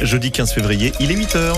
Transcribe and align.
Jeudi 0.00 0.32
15 0.32 0.52
février, 0.52 0.92
il 0.98 1.12
est 1.12 1.14
8h. 1.14 1.52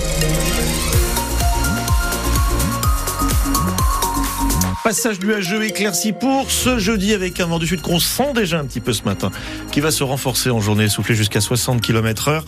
Passage 4.83 5.19
nuageux 5.21 5.65
éclairci 5.65 6.13
pour 6.13 6.51
ce 6.51 6.77
jeudi 6.77 7.13
avec 7.15 7.39
un 7.39 7.47
vent 7.47 7.57
du 7.57 7.65
sud 7.65 7.81
qu'on 7.81 7.99
sent 7.99 8.33
déjà 8.35 8.59
un 8.59 8.65
petit 8.65 8.81
peu 8.81 8.93
ce 8.93 9.01
matin, 9.01 9.31
qui 9.71 9.79
va 9.79 9.89
se 9.89 10.03
renforcer 10.03 10.51
en 10.51 10.61
journée, 10.61 10.89
souffler 10.89 11.15
jusqu'à 11.15 11.41
60 11.41 11.81
km 11.81 12.27
heure. 12.27 12.45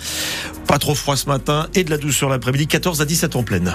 Pas 0.68 0.78
trop 0.78 0.94
froid 0.94 1.16
ce 1.16 1.26
matin 1.26 1.68
et 1.74 1.84
de 1.84 1.90
la 1.90 1.98
douceur 1.98 2.30
l'après-midi, 2.30 2.68
14 2.68 3.02
à 3.02 3.06
17 3.06 3.36
en 3.36 3.42
pleine 3.42 3.74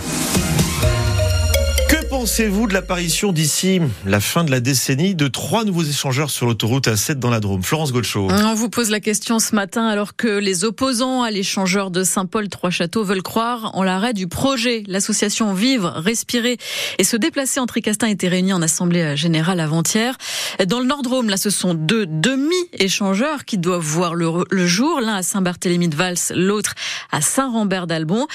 pensez-vous 2.21 2.67
de 2.67 2.75
l'apparition 2.75 3.33
d'ici 3.33 3.81
la 4.05 4.21
fin 4.21 4.45
de 4.45 4.51
la 4.51 4.61
décennie 4.61 5.15
de 5.15 5.27
trois 5.27 5.65
nouveaux 5.65 5.85
échangeurs 5.85 6.29
sur 6.29 6.45
l'autoroute 6.45 6.87
A7 6.87 7.15
dans 7.15 7.31
la 7.31 7.41
Drôme? 7.41 7.63
Florence 7.63 7.95
Golcho. 7.95 8.29
On 8.31 8.55
vous 8.55 8.69
pose 8.69 8.91
la 8.91 9.01
question 9.01 9.39
ce 9.39 9.55
matin 9.55 9.87
alors 9.87 10.15
que 10.17 10.29
les 10.29 10.65
opposants 10.65 11.23
à 11.23 11.31
l'échangeur 11.31 11.91
de 11.91 12.05
Saint-Paul-Trois-Châteaux 12.05 13.05
veulent 13.05 13.23
croire 13.23 13.71
en 13.73 13.83
l'arrêt 13.83 14.13
du 14.13 14.29
projet. 14.29 14.85
L'association 14.87 15.55
Vivre, 15.55 15.95
Respirer 15.97 16.59
et 16.99 17.05
se 17.05 17.17
déplacer 17.17 17.59
en 17.59 17.65
Tricastin 17.65 18.09
était 18.09 18.29
réunie 18.29 18.53
en 18.53 18.61
assemblée 18.61 19.17
générale 19.17 19.59
avant-hier. 19.59 20.19
Dans 20.67 20.81
le 20.81 20.87
Nord-Drôme, 20.87 21.31
là, 21.31 21.39
ce 21.39 21.49
sont 21.49 21.73
deux 21.73 22.05
demi-échangeurs 22.05 23.47
qui 23.47 23.57
doivent 23.57 23.81
voir 23.81 24.15
le, 24.15 24.29
le 24.51 24.67
jour, 24.67 25.01
l'un 25.01 25.15
à 25.15 25.23
Saint-Barthélemy 25.23 25.89
de 25.89 25.97
Vals, 25.97 26.19
l'autre 26.35 26.75
à 27.13 27.23
Saint-Rambert 27.23 27.87
d'Albon. 27.87 28.27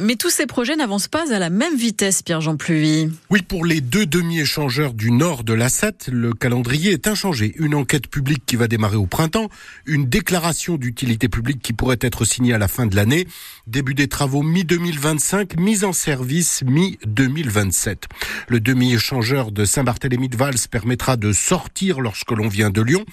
Mais 0.00 0.16
tous 0.16 0.30
ces 0.30 0.46
projets 0.46 0.76
n'avancent 0.76 1.08
pas 1.08 1.34
à 1.34 1.38
la 1.38 1.50
même 1.50 1.76
vitesse, 1.76 2.22
Pierre-Jean 2.22 2.56
Pluvy. 2.56 3.10
Oui, 3.28 3.42
pour 3.42 3.64
les 3.64 3.80
deux 3.80 4.06
demi-échangeurs 4.06 4.94
du 4.94 5.10
nord 5.10 5.42
de 5.42 5.52
la 5.52 5.66
le 6.06 6.32
calendrier 6.32 6.92
est 6.92 7.08
inchangé. 7.08 7.54
Une 7.58 7.74
enquête 7.74 8.06
publique 8.06 8.44
qui 8.46 8.54
va 8.54 8.68
démarrer 8.68 8.94
au 8.96 9.06
printemps, 9.06 9.48
une 9.84 10.06
déclaration 10.06 10.76
d'utilité 10.76 11.28
publique 11.28 11.60
qui 11.60 11.72
pourrait 11.72 11.98
être 12.00 12.24
signée 12.24 12.54
à 12.54 12.58
la 12.58 12.68
fin 12.68 12.86
de 12.86 12.94
l'année, 12.94 13.26
début 13.66 13.94
des 13.94 14.06
travaux 14.06 14.42
mi-2025, 14.42 15.58
mise 15.58 15.82
en 15.82 15.92
service 15.92 16.62
mi-2027. 16.64 18.04
Le 18.46 18.60
demi-échangeur 18.60 19.50
de 19.50 19.64
Saint-Barthélemy 19.64 20.28
de 20.28 20.36
Vals 20.36 20.68
permettra 20.70 21.16
de 21.16 21.32
sortir 21.32 22.00
lorsque 22.00 22.30
l'on 22.30 22.46
vient 22.46 22.70
de 22.70 22.80
Lyon 22.80 23.04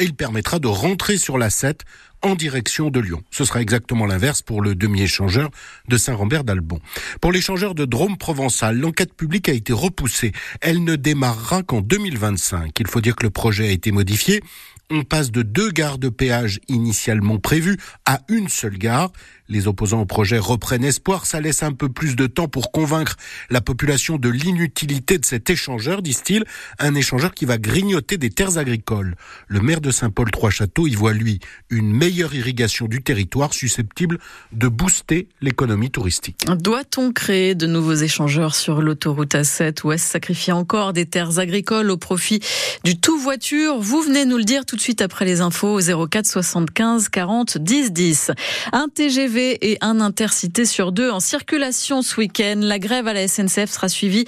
et 0.00 0.04
il 0.04 0.14
permettra 0.14 0.58
de 0.58 0.66
rentrer 0.66 1.18
sur 1.18 1.38
la 1.38 1.50
7 1.50 1.84
en 2.22 2.34
direction 2.34 2.90
de 2.90 3.00
Lyon. 3.00 3.22
Ce 3.30 3.44
sera 3.44 3.60
exactement 3.60 4.06
l'inverse 4.06 4.42
pour 4.42 4.62
le 4.62 4.74
demi-échangeur 4.74 5.50
de 5.88 5.96
Saint-Rambert 5.96 6.44
d'Albon. 6.44 6.80
Pour 7.20 7.32
l'échangeur 7.32 7.74
de 7.74 7.84
Drôme 7.84 8.18
provençal, 8.18 8.78
l'enquête 8.78 9.14
publique 9.14 9.48
a 9.48 9.52
été 9.52 9.72
repoussée. 9.72 10.32
Elle 10.60 10.84
ne 10.84 10.96
démarrera 10.96 11.62
qu'en 11.62 11.80
2025. 11.80 12.72
Il 12.78 12.86
faut 12.88 13.00
dire 13.00 13.16
que 13.16 13.24
le 13.24 13.30
projet 13.30 13.68
a 13.68 13.70
été 13.70 13.92
modifié 13.92 14.42
on 14.90 15.04
passe 15.04 15.30
de 15.30 15.42
deux 15.42 15.70
gares 15.70 15.98
de 15.98 16.08
péage 16.08 16.60
initialement 16.68 17.38
prévues 17.38 17.78
à 18.04 18.20
une 18.28 18.48
seule 18.48 18.76
gare. 18.76 19.12
Les 19.50 19.66
opposants 19.66 20.00
au 20.00 20.06
projet 20.06 20.38
reprennent 20.38 20.84
espoir. 20.84 21.26
Ça 21.26 21.40
laisse 21.40 21.64
un 21.64 21.72
peu 21.72 21.88
plus 21.88 22.14
de 22.14 22.28
temps 22.28 22.46
pour 22.46 22.70
convaincre 22.70 23.16
la 23.50 23.60
population 23.60 24.16
de 24.16 24.28
l'inutilité 24.28 25.18
de 25.18 25.24
cet 25.24 25.50
échangeur, 25.50 26.02
disent-ils. 26.02 26.44
Un 26.78 26.94
échangeur 26.94 27.34
qui 27.34 27.46
va 27.46 27.58
grignoter 27.58 28.16
des 28.16 28.30
terres 28.30 28.58
agricoles. 28.58 29.16
Le 29.48 29.60
maire 29.60 29.80
de 29.80 29.90
Saint-Paul-Trois-Châteaux 29.90 30.86
y 30.86 30.94
voit, 30.94 31.12
lui, 31.12 31.40
une 31.68 31.92
meilleure 31.92 32.32
irrigation 32.32 32.86
du 32.86 33.02
territoire 33.02 33.52
susceptible 33.52 34.18
de 34.52 34.68
booster 34.68 35.26
l'économie 35.40 35.90
touristique. 35.90 36.46
Doit-on 36.46 37.12
créer 37.12 37.56
de 37.56 37.66
nouveaux 37.66 37.94
échangeurs 37.94 38.54
sur 38.54 38.80
l'autoroute 38.80 39.34
A7 39.34 39.84
ou 39.84 39.90
est-ce 39.90 40.06
sacrifier 40.06 40.52
encore 40.52 40.92
des 40.92 41.06
terres 41.06 41.40
agricoles 41.40 41.90
au 41.90 41.96
profit 41.96 42.38
du 42.84 43.00
tout 43.00 43.18
voiture 43.18 43.80
Vous 43.80 44.00
venez 44.00 44.24
nous 44.26 44.36
le 44.36 44.44
dire 44.44 44.64
tout 44.64 44.76
de 44.76 44.80
suite 44.80 45.02
après 45.02 45.24
les 45.24 45.40
infos 45.40 45.80
au 45.80 46.06
04 46.06 46.24
75 46.24 47.08
40 47.08 47.58
10 47.58 47.92
10. 47.92 48.30
Un 48.72 48.86
TGV 48.94 49.39
et 49.40 49.78
un 49.80 50.00
intercité 50.00 50.64
sur 50.64 50.92
deux 50.92 51.10
en 51.10 51.20
circulation 51.20 52.02
ce 52.02 52.16
week-end. 52.16 52.60
La 52.60 52.78
grève 52.78 53.08
à 53.08 53.12
la 53.12 53.26
SNCF 53.26 53.70
sera 53.70 53.88
suivie 53.88 54.24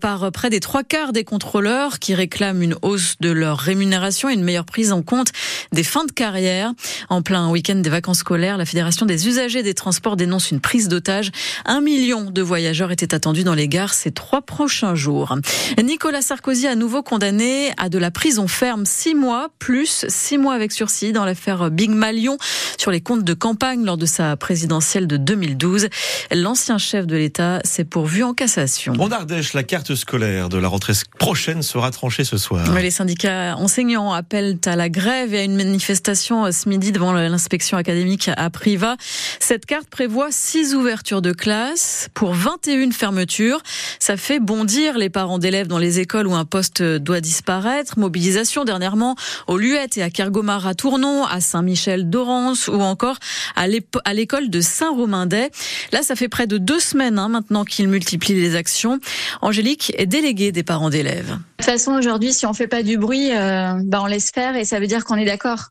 par 0.00 0.30
près 0.32 0.50
des 0.50 0.60
trois 0.60 0.82
quarts 0.82 1.12
des 1.12 1.24
contrôleurs 1.24 1.98
qui 1.98 2.14
réclament 2.14 2.62
une 2.62 2.76
hausse 2.82 3.16
de 3.20 3.30
leur 3.30 3.58
rémunération 3.58 4.28
et 4.28 4.34
une 4.34 4.44
meilleure 4.44 4.64
prise 4.64 4.92
en 4.92 5.02
compte 5.02 5.32
des 5.72 5.82
fins 5.82 6.04
de 6.04 6.12
carrière. 6.12 6.72
En 7.08 7.22
plein 7.22 7.50
week-end 7.50 7.76
des 7.76 7.90
vacances 7.90 8.18
scolaires, 8.18 8.56
la 8.56 8.66
Fédération 8.66 9.06
des 9.06 9.28
usagers 9.28 9.62
des 9.62 9.74
transports 9.74 10.16
dénonce 10.16 10.50
une 10.50 10.60
prise 10.60 10.88
d'otage. 10.88 11.30
Un 11.64 11.80
million 11.80 12.30
de 12.30 12.42
voyageurs 12.42 12.92
étaient 12.92 13.14
attendus 13.14 13.44
dans 13.44 13.54
les 13.54 13.68
gares 13.68 13.94
ces 13.94 14.10
trois 14.10 14.42
prochains 14.42 14.94
jours. 14.94 15.36
Nicolas 15.82 16.22
Sarkozy 16.22 16.66
à 16.66 16.74
nouveau 16.74 17.02
condamné 17.02 17.72
à 17.78 17.88
de 17.88 17.98
la 17.98 18.10
prison 18.10 18.46
ferme 18.48 18.84
six 18.86 19.14
mois 19.14 19.48
plus 19.58 20.04
six 20.08 20.38
mois 20.38 20.54
avec 20.54 20.72
sursis 20.72 21.12
dans 21.12 21.24
l'affaire 21.24 21.70
Big 21.70 21.90
Malion 21.90 22.36
sur 22.78 22.90
les 22.90 23.00
comptes 23.00 23.24
de 23.24 23.34
campagne 23.34 23.84
lors 23.84 23.96
de 23.96 24.06
sa 24.06 24.36
présidentielle 24.50 25.06
de 25.06 25.16
2012. 25.16 25.86
L'ancien 26.32 26.76
chef 26.76 27.06
de 27.06 27.14
l'État 27.14 27.60
s'est 27.62 27.84
pourvu 27.84 28.24
en 28.24 28.34
cassation. 28.34 28.94
En 28.98 29.12
Ardèche, 29.12 29.52
la 29.52 29.62
carte 29.62 29.94
scolaire 29.94 30.48
de 30.48 30.58
la 30.58 30.66
rentrée 30.66 30.94
prochaine 31.20 31.62
sera 31.62 31.92
tranchée 31.92 32.24
ce 32.24 32.36
soir. 32.36 32.74
Les 32.74 32.90
syndicats 32.90 33.54
enseignants 33.56 34.12
appellent 34.12 34.58
à 34.66 34.74
la 34.74 34.88
grève 34.88 35.34
et 35.34 35.38
à 35.38 35.44
une 35.44 35.54
manifestation 35.54 36.50
ce 36.50 36.68
midi 36.68 36.90
devant 36.90 37.12
l'inspection 37.12 37.76
académique 37.76 38.28
à 38.36 38.50
Privas. 38.50 38.96
Cette 39.38 39.66
carte 39.66 39.88
prévoit 39.88 40.32
six 40.32 40.74
ouvertures 40.74 41.22
de 41.22 41.30
classe 41.30 42.08
pour 42.12 42.34
21 42.34 42.90
fermetures. 42.90 43.62
Ça 44.00 44.16
fait 44.16 44.40
bondir 44.40 44.98
les 44.98 45.10
parents 45.10 45.38
d'élèves 45.38 45.68
dans 45.68 45.78
les 45.78 46.00
écoles 46.00 46.26
où 46.26 46.34
un 46.34 46.44
poste 46.44 46.82
doit 46.82 47.20
disparaître. 47.20 48.00
Mobilisation 48.00 48.64
dernièrement 48.64 49.14
au 49.46 49.58
lieu 49.58 49.76
et 49.76 50.02
à 50.02 50.10
Kergomar 50.10 50.66
à 50.66 50.74
Tournon, 50.74 51.24
à 51.24 51.40
Saint-Michel 51.40 52.10
d'Orance 52.10 52.66
ou 52.66 52.80
encore 52.80 53.18
à 53.54 53.68
l'école 53.68 54.39
de 54.48 54.60
Saint-Romain-des. 54.60 55.50
Là, 55.92 56.02
ça 56.02 56.16
fait 56.16 56.28
près 56.28 56.46
de 56.46 56.56
deux 56.56 56.80
semaines 56.80 57.18
hein, 57.18 57.28
maintenant 57.28 57.64
qu'il 57.64 57.88
multiplie 57.88 58.34
les 58.34 58.56
actions. 58.56 58.98
Angélique 59.42 59.92
est 59.98 60.06
déléguée 60.06 60.52
des 60.52 60.62
parents 60.62 60.90
d'élèves. 60.90 61.30
De 61.30 61.36
toute 61.58 61.66
façon, 61.66 61.92
aujourd'hui, 61.92 62.32
si 62.32 62.46
on 62.46 62.54
fait 62.54 62.68
pas 62.68 62.82
du 62.82 62.96
bruit, 62.96 63.32
euh, 63.32 63.74
bah 63.84 64.00
on 64.02 64.06
laisse 64.06 64.30
faire 64.30 64.56
et 64.56 64.64
ça 64.64 64.80
veut 64.80 64.86
dire 64.86 65.04
qu'on 65.04 65.16
est 65.16 65.24
d'accord. 65.24 65.68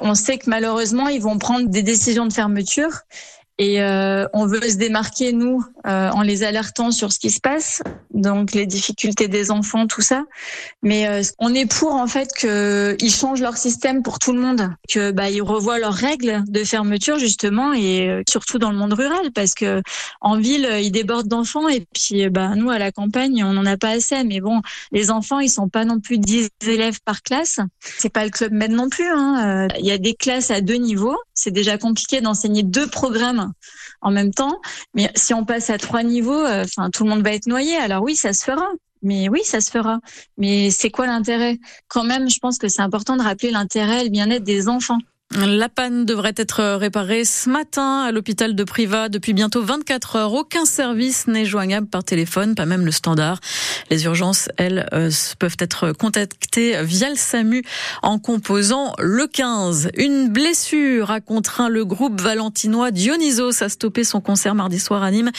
On 0.00 0.14
sait 0.14 0.38
que 0.38 0.48
malheureusement, 0.48 1.08
ils 1.08 1.20
vont 1.20 1.38
prendre 1.38 1.68
des 1.68 1.82
décisions 1.82 2.26
de 2.26 2.32
fermeture 2.32 3.02
et 3.58 3.82
euh, 3.82 4.26
on 4.32 4.46
veut 4.46 4.62
se 4.62 4.76
démarquer, 4.76 5.32
nous, 5.32 5.62
euh, 5.86 6.10
en 6.10 6.22
les 6.22 6.42
alertant 6.42 6.90
sur 6.90 7.12
ce 7.12 7.18
qui 7.18 7.30
se 7.30 7.40
passe, 7.40 7.82
donc 8.14 8.52
les 8.52 8.64
difficultés 8.64 9.28
des 9.28 9.50
enfants, 9.50 9.86
tout 9.86 10.00
ça. 10.00 10.24
Mais 10.82 11.06
euh, 11.06 11.22
on 11.38 11.54
est 11.54 11.66
pour, 11.66 11.94
en 11.94 12.06
fait, 12.06 12.30
qu'ils 12.32 13.10
changent 13.10 13.42
leur 13.42 13.58
système 13.58 14.02
pour 14.02 14.18
tout 14.18 14.32
le 14.32 14.40
monde, 14.40 14.70
que 14.88 15.10
bah, 15.10 15.28
ils 15.28 15.42
revoient 15.42 15.78
leurs 15.78 15.94
règles 15.94 16.42
de 16.48 16.64
fermeture, 16.64 17.18
justement, 17.18 17.74
et 17.74 18.22
surtout 18.28 18.58
dans 18.58 18.70
le 18.70 18.78
monde 18.78 18.94
rural, 18.94 19.30
parce 19.34 19.54
que 19.54 19.82
en 20.22 20.38
ville, 20.38 20.68
ils 20.80 20.90
débordent 20.90 21.28
d'enfants, 21.28 21.68
et 21.68 21.86
puis 21.94 22.28
bah, 22.30 22.54
nous, 22.56 22.70
à 22.70 22.78
la 22.78 22.90
campagne, 22.90 23.44
on 23.44 23.52
n'en 23.52 23.66
a 23.66 23.76
pas 23.76 23.90
assez. 23.90 24.24
Mais 24.24 24.40
bon, 24.40 24.62
les 24.92 25.10
enfants, 25.10 25.40
ils 25.40 25.50
sont 25.50 25.68
pas 25.68 25.84
non 25.84 26.00
plus 26.00 26.18
10 26.18 26.48
élèves 26.66 27.00
par 27.04 27.22
classe. 27.22 27.60
C'est 27.80 28.12
pas 28.12 28.24
le 28.24 28.30
club 28.30 28.52
med 28.52 28.72
non 28.72 28.88
plus. 28.88 29.08
Hein. 29.08 29.68
Il 29.78 29.86
y 29.86 29.92
a 29.92 29.98
des 29.98 30.14
classes 30.14 30.50
à 30.50 30.60
deux 30.60 30.76
niveaux. 30.76 31.16
C'est 31.34 31.50
déjà 31.50 31.76
compliqué 31.76 32.20
d'enseigner 32.20 32.62
deux 32.62 32.86
programmes 32.86 33.41
en 34.00 34.10
même 34.10 34.32
temps. 34.32 34.60
Mais 34.94 35.10
si 35.14 35.34
on 35.34 35.44
passe 35.44 35.70
à 35.70 35.78
trois 35.78 36.02
niveaux, 36.02 36.44
euh, 36.44 36.64
tout 36.92 37.04
le 37.04 37.10
monde 37.10 37.22
va 37.22 37.32
être 37.32 37.46
noyé. 37.46 37.76
Alors 37.76 38.02
oui, 38.02 38.16
ça 38.16 38.32
se 38.32 38.44
fera. 38.44 38.66
Mais 39.02 39.28
oui, 39.28 39.40
ça 39.44 39.60
se 39.60 39.70
fera. 39.70 39.98
Mais 40.38 40.70
c'est 40.70 40.90
quoi 40.90 41.06
l'intérêt? 41.06 41.58
Quand 41.88 42.04
même, 42.04 42.30
je 42.30 42.38
pense 42.38 42.58
que 42.58 42.68
c'est 42.68 42.82
important 42.82 43.16
de 43.16 43.22
rappeler 43.22 43.50
l'intérêt 43.50 44.02
et 44.02 44.04
le 44.04 44.10
bien-être 44.10 44.44
des 44.44 44.68
enfants. 44.68 44.98
La 45.34 45.70
panne 45.70 46.04
devrait 46.04 46.34
être 46.36 46.76
réparée 46.76 47.24
ce 47.24 47.48
matin 47.48 48.02
à 48.02 48.12
l'hôpital 48.12 48.54
de 48.54 48.64
Privas. 48.64 49.08
Depuis 49.08 49.32
bientôt 49.32 49.62
24 49.62 50.16
heures, 50.16 50.34
aucun 50.34 50.66
service 50.66 51.26
n'est 51.26 51.46
joignable 51.46 51.86
par 51.86 52.04
téléphone, 52.04 52.54
pas 52.54 52.66
même 52.66 52.84
le 52.84 52.92
standard. 52.92 53.40
Les 53.88 54.04
urgences, 54.04 54.50
elles, 54.58 54.86
euh, 54.92 55.10
peuvent 55.38 55.56
être 55.58 55.92
contactées 55.92 56.82
via 56.82 57.08
le 57.08 57.16
SAMU 57.16 57.62
en 58.02 58.18
composant 58.18 58.94
le 58.98 59.26
15. 59.26 59.90
Une 59.96 60.28
blessure 60.28 61.10
a 61.10 61.20
contraint 61.20 61.70
le 61.70 61.86
groupe 61.86 62.20
valentinois 62.20 62.90
Dionysos 62.90 63.62
à 63.62 63.70
stopper 63.70 64.04
son 64.04 64.20
concert 64.20 64.54
mardi 64.54 64.78
soir 64.78 65.02
à 65.02 65.10
Nîmes 65.10 65.30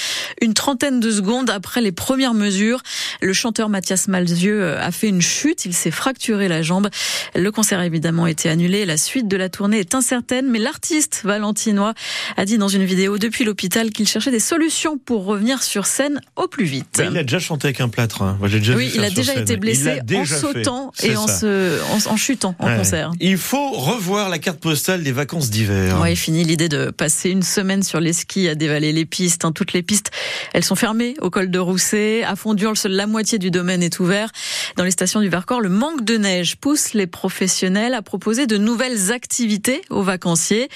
une 0.42 0.56
trentaine 0.56 1.00
de 1.00 1.12
secondes 1.12 1.52
après 1.52 1.82
les 1.82 1.92
premières 1.92 2.34
mesures. 2.34 2.82
Le 3.24 3.32
chanteur 3.32 3.70
Mathias 3.70 4.10
Malzieux 4.10 4.76
a 4.78 4.92
fait 4.92 5.08
une 5.08 5.22
chute, 5.22 5.64
il 5.64 5.74
s'est 5.74 5.92
fracturé 5.92 6.50
la 6.50 6.62
jambe. 6.62 6.90
Le 7.36 7.52
concert 7.52 7.80
a 7.80 7.86
évidemment 7.86 8.28
été 8.28 8.50
annulé. 8.50 8.86
La 8.86 8.98
suite 8.98 9.30
de 9.30 9.38
la 9.38 9.48
tournée 9.48 9.80
est 9.80 9.96
incertaine, 9.96 10.50
mais 10.50 10.60
l'artiste 10.60 11.22
valentinois 11.24 11.94
a 12.36 12.44
dit 12.44 12.58
dans 12.58 12.68
une 12.68 12.84
vidéo 12.84 13.18
depuis 13.18 13.46
l'hôpital 13.46 13.92
qu'il 13.92 14.10
cherchait 14.10 14.30
des 14.30 14.42
solutions 14.42 14.98
pour 14.98 15.24
revenir 15.24 15.64
sur 15.64 15.86
scène 15.86 16.20
au 16.36 16.50
plus 16.50 16.66
vite. 16.66 17.02
il 17.02 17.18
a 17.18 17.24
déjà 17.24 17.40
chanté 17.40 17.68
avec 17.68 17.80
un 17.80 17.88
plâtre. 17.88 18.24
Hein. 18.24 18.38
oui, 18.42 18.92
il 18.94 19.06
a 19.06 19.10
déjà 19.10 19.36
été 19.36 19.56
blessé 19.56 20.02
en 20.14 20.26
sautant 20.26 20.92
et 21.02 21.16
en, 21.16 21.26
en, 21.26 22.18
chutant 22.18 22.56
en 22.60 22.76
concert. 22.76 23.12
Il 23.22 23.38
faut 23.38 23.72
revoir 23.72 24.28
la 24.28 24.38
carte 24.38 24.60
postale 24.60 25.02
des 25.02 25.14
vacances 25.14 25.50
d'hiver. 25.50 25.98
Oui, 26.02 26.18
fini 26.18 26.44
l'idée 26.44 26.68
de 26.68 26.92
passer 26.92 27.30
une 27.30 27.44
semaine 27.44 27.84
sur 27.84 28.02
les 28.02 28.12
skis 28.12 28.50
à 28.50 28.56
dévaler 28.56 28.92
les 28.92 29.06
pistes. 29.06 29.46
Hein. 29.46 29.54
Toutes 29.54 29.72
les 29.72 29.82
pistes, 29.82 30.12
elles 30.54 30.66
sont 30.66 30.76
fermées 30.76 31.16
au 31.22 31.30
col 31.30 31.50
de 31.50 31.60
Rousset. 31.60 32.24
À 32.24 32.36
Fondure, 32.36 32.76
seule 32.76 32.92
la 32.92 33.08
moitié 33.14 33.38
du 33.38 33.52
domaine 33.52 33.84
est 33.84 34.00
ouvert. 34.00 34.32
Dans 34.76 34.84
les 34.84 34.90
stations 34.90 35.22
du 35.22 35.30
Vercors, 35.30 35.62
le 35.62 35.70
manque 35.70 36.04
de 36.04 36.18
neige 36.18 36.56
pousse 36.56 36.96
les 36.96 37.06
professionnels 37.06 37.94
à 37.94 38.02
proposer 38.02 38.48
de 38.48 38.58
nouvelles 38.58 39.12
activités 39.12 39.84
aux 39.92 40.02
vacanciers. 40.02 40.68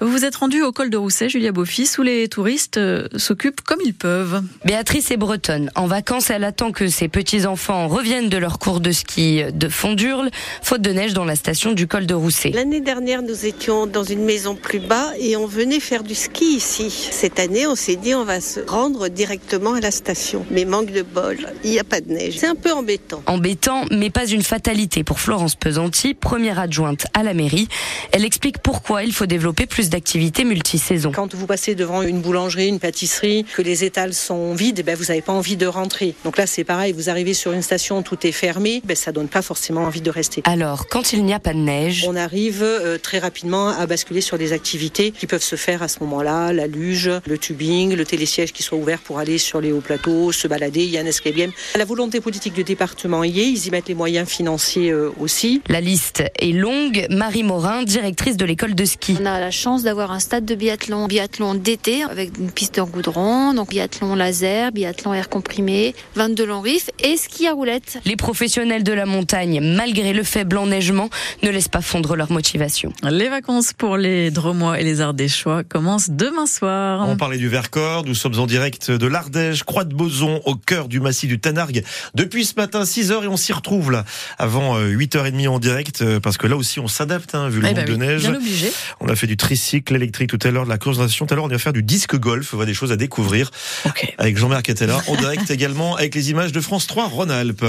Vous 0.00 0.10
vous 0.10 0.24
êtes 0.24 0.36
rendu 0.36 0.62
au 0.62 0.72
col 0.72 0.88
de 0.88 0.96
Rousset, 0.96 1.28
Julia 1.28 1.52
Beaufils, 1.52 1.90
où 1.98 2.02
les 2.02 2.28
touristes 2.28 2.78
euh, 2.78 3.08
s'occupent 3.16 3.60
comme 3.60 3.80
ils 3.84 3.92
peuvent. 3.92 4.42
Béatrice 4.64 5.10
est 5.10 5.18
bretonne. 5.18 5.70
En 5.74 5.86
vacances, 5.86 6.30
elle 6.30 6.44
attend 6.44 6.72
que 6.72 6.88
ses 6.88 7.08
petits-enfants 7.08 7.88
reviennent 7.88 8.30
de 8.30 8.38
leur 8.38 8.58
cours 8.58 8.80
de 8.80 8.90
ski 8.90 9.42
de 9.52 9.68
Fondurle, 9.68 10.30
faute 10.62 10.80
de 10.80 10.92
neige 10.92 11.12
dans 11.12 11.26
la 11.26 11.36
station 11.36 11.72
du 11.72 11.86
col 11.86 12.06
de 12.06 12.14
Rousset. 12.14 12.52
L'année 12.52 12.80
dernière, 12.80 13.20
nous 13.20 13.44
étions 13.44 13.86
dans 13.86 14.04
une 14.04 14.24
maison 14.24 14.54
plus 14.54 14.80
bas 14.80 15.12
et 15.20 15.36
on 15.36 15.46
venait 15.46 15.80
faire 15.80 16.04
du 16.04 16.14
ski 16.14 16.56
ici. 16.56 16.88
Cette 17.10 17.38
année, 17.38 17.66
on 17.66 17.74
s'est 17.74 17.96
dit 17.96 18.14
on 18.14 18.24
va 18.24 18.40
se 18.40 18.60
rendre 18.60 19.08
directement 19.08 19.74
à 19.74 19.80
la 19.80 19.90
station. 19.90 20.46
Mais 20.50 20.64
manque 20.64 20.90
de 20.90 21.02
bol, 21.02 21.36
il 21.64 21.71
n'y 21.72 21.80
a 21.80 21.84
pas 21.84 22.00
de 22.00 22.12
neige. 22.12 22.34
C'est 22.38 22.46
un 22.46 22.54
peu 22.54 22.72
embêtant. 22.72 23.22
Embêtant, 23.26 23.84
mais 23.90 24.10
pas 24.10 24.26
une 24.26 24.42
fatalité 24.42 25.04
pour 25.04 25.20
Florence 25.20 25.54
Pesanti, 25.54 26.14
première 26.14 26.58
adjointe 26.58 27.06
à 27.14 27.22
la 27.22 27.34
mairie. 27.34 27.68
Elle 28.12 28.24
explique 28.24 28.58
pourquoi 28.58 29.04
il 29.04 29.12
faut 29.12 29.26
développer 29.26 29.66
plus 29.66 29.90
d'activités 29.90 30.44
multisaisons. 30.44 31.12
Quand 31.12 31.34
vous 31.34 31.46
passez 31.46 31.74
devant 31.74 32.02
une 32.02 32.20
boulangerie, 32.20 32.68
une 32.68 32.80
pâtisserie, 32.80 33.44
que 33.54 33.62
les 33.62 33.84
étals 33.84 34.14
sont 34.14 34.54
vides, 34.54 34.80
eh 34.80 34.82
ben 34.82 34.96
vous 34.96 35.06
n'avez 35.06 35.22
pas 35.22 35.32
envie 35.32 35.56
de 35.56 35.66
rentrer. 35.66 36.14
Donc 36.24 36.36
là, 36.38 36.46
c'est 36.46 36.64
pareil, 36.64 36.92
vous 36.92 37.10
arrivez 37.10 37.34
sur 37.34 37.52
une 37.52 37.62
station, 37.62 38.02
tout 38.02 38.26
est 38.26 38.32
fermé, 38.32 38.82
ben 38.84 38.96
ça 38.96 39.12
donne 39.12 39.28
pas 39.28 39.42
forcément 39.42 39.82
envie 39.82 40.00
de 40.00 40.10
rester. 40.10 40.42
Alors, 40.44 40.86
quand 40.88 41.12
il 41.12 41.24
n'y 41.24 41.34
a 41.34 41.38
pas 41.38 41.52
de 41.52 41.58
neige, 41.58 42.04
on 42.08 42.16
arrive 42.16 42.62
euh, 42.62 42.98
très 42.98 43.18
rapidement 43.18 43.68
à 43.68 43.86
basculer 43.86 44.20
sur 44.20 44.38
des 44.38 44.52
activités 44.52 45.10
qui 45.12 45.26
peuvent 45.26 45.42
se 45.42 45.56
faire 45.56 45.82
à 45.82 45.88
ce 45.88 46.00
moment-là, 46.00 46.52
la 46.52 46.66
luge, 46.66 47.10
le 47.26 47.38
tubing, 47.38 47.94
le 47.94 48.04
télésiège 48.04 48.52
qui 48.52 48.62
soit 48.62 48.78
ouvert 48.78 48.98
pour 48.98 49.18
aller 49.18 49.38
sur 49.38 49.60
les 49.60 49.72
hauts 49.72 49.80
plateaux, 49.80 50.32
se 50.32 50.48
balader, 50.48 50.84
il 50.84 50.90
y 50.90 50.98
a 50.98 51.00
un 51.00 51.06
escape 51.06 51.34
game. 51.34 51.52
La 51.76 51.84
volonté 51.84 52.20
politique 52.20 52.54
du 52.54 52.64
département 52.64 53.24
y 53.24 53.40
est, 53.40 53.48
ils 53.48 53.66
y 53.66 53.70
mettent 53.70 53.88
les 53.88 53.94
moyens 53.94 54.28
financiers 54.28 54.90
euh, 54.90 55.10
aussi. 55.18 55.62
La 55.68 55.80
liste 55.80 56.22
est 56.38 56.52
longue. 56.52 57.06
Marie 57.10 57.42
Morin, 57.42 57.82
directrice 57.82 58.36
de 58.36 58.44
l'école 58.44 58.74
de 58.74 58.84
ski. 58.84 59.16
On 59.20 59.26
a 59.26 59.40
la 59.40 59.50
chance 59.50 59.82
d'avoir 59.82 60.12
un 60.12 60.20
stade 60.20 60.44
de 60.44 60.54
biathlon, 60.54 61.06
biathlon 61.06 61.54
d'été 61.54 62.02
avec 62.02 62.38
une 62.38 62.50
piste 62.50 62.78
en 62.78 62.86
goudron, 62.86 63.54
donc 63.54 63.70
biathlon 63.70 64.14
laser, 64.14 64.72
biathlon 64.72 65.14
air 65.14 65.28
comprimé, 65.28 65.94
22 66.16 66.46
longs 66.46 66.60
riffs 66.60 66.90
et 67.02 67.16
ski 67.16 67.46
à 67.46 67.52
roulettes. 67.52 67.98
Les 68.04 68.16
professionnels 68.16 68.84
de 68.84 68.92
la 68.92 69.06
montagne, 69.06 69.60
malgré 69.60 70.12
le 70.12 70.22
faible 70.22 70.58
enneigement, 70.58 71.08
ne 71.42 71.50
laissent 71.50 71.68
pas 71.68 71.80
fondre 71.80 72.16
leur 72.16 72.30
motivation. 72.30 72.92
Les 73.02 73.28
vacances 73.28 73.72
pour 73.72 73.96
les 73.96 74.30
Dromois 74.30 74.80
et 74.80 74.84
les 74.84 75.00
Ardéchois 75.00 75.64
commencent 75.64 76.10
demain 76.10 76.46
soir. 76.46 77.06
On 77.08 77.16
parlait 77.16 77.38
du 77.38 77.48
Vercors, 77.48 78.04
nous 78.04 78.14
sommes 78.14 78.38
en 78.38 78.46
direct 78.46 78.90
de 78.90 79.06
l'Ardèche, 79.06 79.64
Croix 79.64 79.84
de 79.84 79.94
Boson, 79.94 80.40
au 80.44 80.54
cœur 80.54 80.88
du 80.88 81.00
massif 81.00 81.28
du 81.28 81.38
Depuis 82.14 82.44
ce 82.44 82.54
matin 82.56 82.82
6h 82.82 83.24
et 83.24 83.28
on 83.28 83.36
s'y 83.36 83.52
retrouve 83.52 83.90
là. 83.90 84.04
Avant 84.38 84.78
8h30 84.80 85.48
en 85.48 85.58
direct 85.58 86.18
parce 86.20 86.36
que 86.36 86.46
là 86.46 86.56
aussi 86.56 86.80
on 86.80 86.88
s'adapte 86.88 87.34
hein, 87.34 87.48
vu 87.48 87.60
le 87.60 87.68
Eh 87.68 87.74
ben 87.74 87.84
de 87.84 87.96
neige. 87.96 88.30
On 89.00 89.08
a 89.08 89.16
fait 89.16 89.26
du 89.26 89.36
tricycle 89.36 89.94
électrique 89.94 90.30
tout 90.30 90.38
à 90.42 90.50
l'heure, 90.50 90.64
de 90.64 90.70
la 90.70 90.78
course 90.78 90.98
tout 91.16 91.26
à 91.30 91.34
l'heure, 91.34 91.44
on 91.44 91.48
va 91.48 91.58
faire 91.58 91.72
du 91.72 91.82
disque 91.82 92.16
golf, 92.18 92.52
on 92.52 92.56
voit 92.56 92.66
des 92.66 92.74
choses 92.74 92.92
à 92.92 92.96
découvrir 92.96 93.50
avec 94.18 94.36
Jean-Marc 94.36 94.62
Catella 94.62 95.00
en 95.08 95.16
direct 95.16 95.50
également 95.50 95.96
avec 95.96 96.14
les 96.14 96.30
images 96.30 96.52
de 96.52 96.60
France 96.60 96.86
3 96.86 97.08
Rhône-Alpes. 97.08 97.64